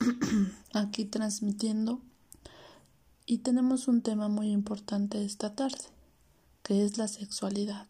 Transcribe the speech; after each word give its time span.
aquí 0.72 1.04
transmitiendo 1.04 2.00
y 3.26 3.38
tenemos 3.38 3.88
un 3.88 4.02
tema 4.02 4.28
muy 4.28 4.50
importante 4.50 5.24
esta 5.24 5.54
tarde, 5.54 5.84
que 6.62 6.84
es 6.84 6.96
la 6.96 7.08
sexualidad. 7.08 7.86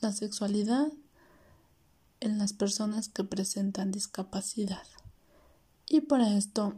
La 0.00 0.12
sexualidad 0.12 0.92
en 2.20 2.38
las 2.38 2.52
personas 2.52 3.08
que 3.08 3.24
presentan 3.24 3.92
discapacidad. 3.92 4.82
Y 5.88 6.00
para 6.00 6.36
esto 6.36 6.74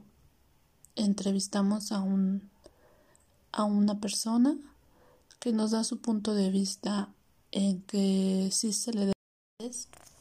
entrevistamos 0.96 1.92
a 1.92 2.00
un 2.00 2.50
a 3.52 3.64
una 3.64 3.98
persona 4.00 4.56
que 5.40 5.52
nos 5.52 5.70
da 5.70 5.84
su 5.84 6.00
punto 6.00 6.34
de 6.34 6.50
vista 6.50 7.08
en 7.50 7.80
que 7.82 8.50
sí 8.52 8.72
se 8.72 8.92
le 8.92 9.00
debe 9.00 9.12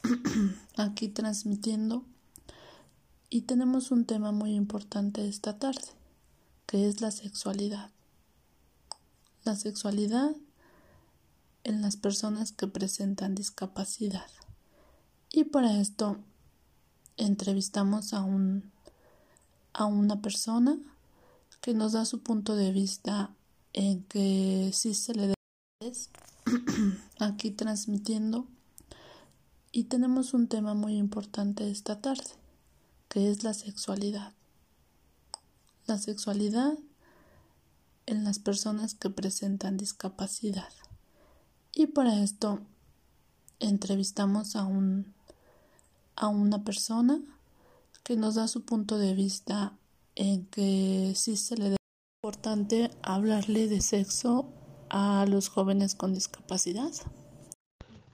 aquí 0.78 1.10
transmitiendo 1.10 2.06
y 3.30 3.42
tenemos 3.42 3.92
un 3.92 4.06
tema 4.06 4.32
muy 4.32 4.54
importante 4.54 5.28
esta 5.28 5.58
tarde, 5.60 5.88
que 6.66 6.88
es 6.88 7.02
la 7.02 7.12
sexualidad. 7.12 7.92
La 9.44 9.56
sexualidad 9.56 10.36
en 11.64 11.82
las 11.82 11.98
personas 11.98 12.52
que 12.52 12.68
presentan 12.68 13.36
discapacidad. 13.36 14.28
Y 15.32 15.46
para 15.46 15.80
esto 15.80 16.18
entrevistamos 17.18 18.14
a 18.14 18.22
un 18.22 18.72
a 19.74 19.86
una 19.86 20.22
persona 20.22 20.78
que 21.62 21.74
nos 21.74 21.94
da 21.94 22.06
su 22.06 22.22
punto 22.22 22.56
de 22.56 22.72
vista 22.72 23.30
en 23.74 24.04
que 24.04 24.72
sí 24.74 24.96
se 24.96 25.14
le 25.14 25.22
debe 25.22 25.94
aquí 27.20 27.52
transmitiendo 27.52 28.48
y 29.72 29.84
tenemos 29.84 30.34
un 30.34 30.48
tema 30.48 30.74
muy 30.74 30.98
importante 30.98 31.70
esta 31.70 32.02
tarde, 32.02 32.32
que 33.10 33.30
es 33.30 33.44
la 33.44 33.54
sexualidad. 33.54 34.34
La 35.86 35.98
sexualidad 35.98 36.78
en 38.06 38.24
las 38.24 38.40
personas 38.40 38.96
que 38.96 39.10
presentan 39.10 39.78
discapacidad. 39.78 40.72
Y 41.74 41.88
para 41.88 42.24
esto 42.24 42.60
entrevistamos 43.60 44.56
a 44.56 44.64
un 44.64 45.14
a 46.16 46.28
una 46.28 46.64
persona 46.64 47.22
que 48.04 48.16
nos 48.16 48.36
da 48.36 48.48
su 48.48 48.64
punto 48.64 48.98
de 48.98 49.14
vista 49.14 49.78
en 50.16 50.46
que 50.48 51.14
sí 51.16 51.38
se 51.38 51.56
le 51.56 51.66
debe 51.66 51.78
importante 52.24 52.90
hablarle 53.04 53.68
de 53.68 53.82
sexo 53.82 54.52
a 54.90 55.26
los 55.28 55.50
jóvenes 55.50 55.94
con 55.94 56.14
discapacidad. 56.14 56.92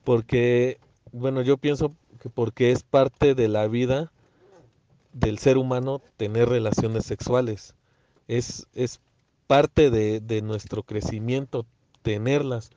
Porque 0.04 0.80
bueno, 1.14 1.42
yo 1.42 1.58
pienso 1.58 1.96
que 2.20 2.30
porque 2.30 2.72
es 2.72 2.84
parte 2.84 3.36
de 3.36 3.48
la 3.48 3.68
vida 3.68 4.12
del 5.14 5.40
ser 5.40 5.58
humano 5.58 6.02
tener 6.18 6.50
relaciones 6.50 7.06
sexuales. 7.06 7.76
Es, 8.28 8.68
es 8.74 9.00
parte 9.48 9.90
de, 9.90 10.20
de 10.20 10.42
nuestro 10.42 10.84
crecimiento 10.84 11.66
tenerlas. 12.02 12.72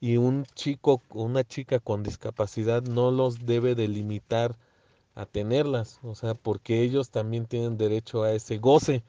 Y 0.00 0.16
un 0.16 0.46
chico 0.54 1.02
o 1.10 1.24
una 1.24 1.44
chica 1.44 1.78
con 1.78 2.02
discapacidad 2.02 2.82
no 2.82 3.10
los 3.10 3.44
debe 3.44 3.74
delimitar 3.74 4.56
a 5.14 5.26
tenerlas, 5.26 5.98
o 6.02 6.14
sea, 6.14 6.34
porque 6.34 6.82
ellos 6.82 7.10
también 7.10 7.44
tienen 7.46 7.76
derecho 7.76 8.22
a 8.22 8.32
ese 8.32 8.58
goce, 8.58 9.02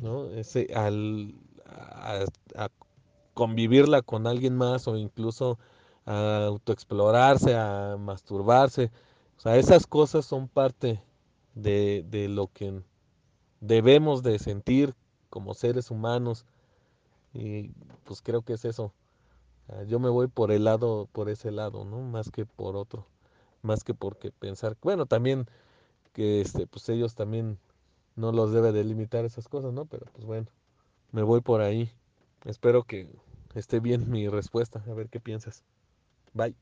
¿no? 0.00 0.26
Ese, 0.30 0.72
al, 0.74 1.34
a, 1.66 2.24
a 2.56 2.70
convivirla 3.34 4.02
con 4.02 4.26
alguien 4.26 4.56
más 4.56 4.88
o 4.88 4.96
incluso 4.96 5.58
a 6.06 6.46
autoexplorarse, 6.46 7.54
a 7.54 7.96
masturbarse. 7.98 8.90
O 9.38 9.40
sea, 9.40 9.56
esas 9.56 9.86
cosas 9.86 10.24
son 10.26 10.48
parte 10.48 11.00
de, 11.54 12.04
de 12.08 12.28
lo 12.28 12.48
que 12.48 12.82
debemos 13.60 14.22
de 14.22 14.38
sentir 14.38 14.94
como 15.28 15.54
seres 15.54 15.90
humanos. 15.90 16.44
Y 17.32 17.68
pues 18.04 18.22
creo 18.22 18.42
que 18.42 18.54
es 18.54 18.64
eso. 18.64 18.92
Yo 19.86 20.00
me 20.00 20.08
voy 20.08 20.26
por 20.26 20.50
el 20.50 20.64
lado, 20.64 21.08
por 21.12 21.28
ese 21.28 21.52
lado, 21.52 21.84
¿no? 21.84 22.00
Más 22.00 22.30
que 22.30 22.44
por 22.44 22.76
otro. 22.76 23.06
Más 23.62 23.84
que 23.84 23.94
porque 23.94 24.32
pensar, 24.32 24.76
bueno, 24.82 25.06
también 25.06 25.46
que 26.12 26.40
este, 26.40 26.66
pues 26.66 26.88
ellos 26.88 27.14
también 27.14 27.58
no 28.16 28.32
los 28.32 28.52
debe 28.52 28.72
delimitar 28.72 29.24
esas 29.24 29.48
cosas, 29.48 29.72
¿no? 29.72 29.84
Pero 29.86 30.06
pues 30.12 30.24
bueno, 30.24 30.46
me 31.12 31.22
voy 31.22 31.40
por 31.40 31.60
ahí. 31.60 31.90
Espero 32.44 32.82
que 32.84 33.08
esté 33.54 33.80
bien 33.80 34.10
mi 34.10 34.28
respuesta, 34.28 34.82
a 34.88 34.94
ver 34.94 35.08
qué 35.08 35.20
piensas. 35.20 35.62
Bye. 36.32 36.56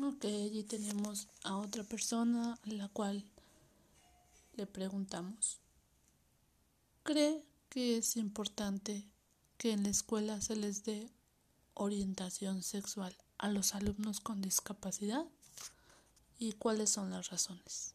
Ok, 0.00 0.24
allí 0.24 0.64
tenemos 0.64 1.28
a 1.44 1.56
otra 1.56 1.84
persona 1.84 2.58
la 2.64 2.88
cual 2.88 3.24
le 4.58 4.66
preguntamos. 4.66 5.60
¿Cree 7.04 7.44
que 7.70 7.96
es 7.96 8.16
importante 8.16 9.08
que 9.56 9.72
en 9.72 9.84
la 9.84 9.90
escuela 9.90 10.40
se 10.40 10.56
les 10.56 10.84
dé 10.84 11.10
orientación 11.74 12.62
sexual 12.62 13.16
a 13.38 13.48
los 13.50 13.76
alumnos 13.76 14.20
con 14.20 14.42
discapacidad? 14.42 15.24
¿Y 16.40 16.54
cuáles 16.54 16.90
son 16.90 17.10
las 17.10 17.30
razones? 17.30 17.94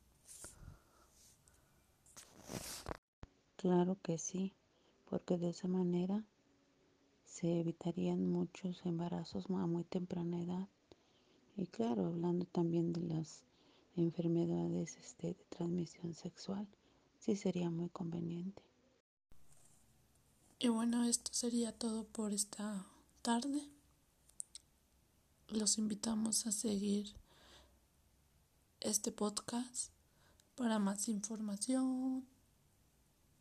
Claro 3.58 3.98
que 4.02 4.18
sí, 4.18 4.54
porque 5.10 5.38
de 5.38 5.50
esa 5.50 5.68
manera 5.68 6.24
se 7.26 7.60
evitarían 7.60 8.26
muchos 8.26 8.86
embarazos 8.86 9.46
a 9.50 9.68
muy 9.68 9.84
temprana 9.84 10.42
edad. 10.42 10.70
Y 11.58 11.68
claro, 11.68 12.08
hablando 12.08 12.46
también 12.46 12.94
de 12.94 13.02
las 13.02 13.44
enfermedades 13.96 14.98
este, 14.98 15.28
de 15.28 15.46
transmisión 15.50 16.14
sexual, 16.14 16.68
sí 17.20 17.36
sería 17.36 17.70
muy 17.70 17.90
conveniente. 17.90 18.62
Y 20.60 20.70
bueno, 20.70 21.04
esto 21.06 21.32
sería 21.34 21.72
todo 21.72 22.06
por 22.06 22.34
esta 22.34 22.86
tarde. 23.22 23.62
Los 25.50 25.78
invitamos 25.78 26.48
a 26.48 26.52
seguir 26.52 27.14
este 28.80 29.12
podcast 29.12 29.92
para 30.56 30.80
más 30.80 31.08
información, 31.08 32.26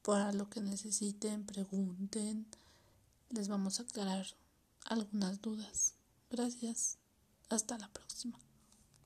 para 0.02 0.32
lo 0.32 0.48
que 0.50 0.60
necesiten, 0.60 1.44
pregunten 1.46 2.46
les 3.32 3.48
vamos 3.48 3.80
a 3.80 3.84
aclarar 3.84 4.26
algunas 4.84 5.40
dudas. 5.40 5.94
Gracias. 6.30 6.98
Hasta 7.48 7.78
la 7.78 7.88
próxima. 7.88 8.38